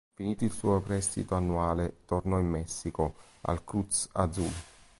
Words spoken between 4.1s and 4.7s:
Azul.